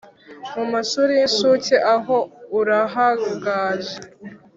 [0.55, 2.17] Mu mashuri y’inshuke aho
[2.59, 3.95] urahaganje